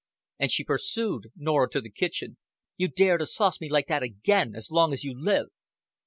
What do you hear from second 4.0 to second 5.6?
again as long as you live!"